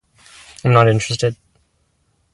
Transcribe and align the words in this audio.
I'm 0.63 0.71
not 0.73 0.87
interested. 0.87 1.35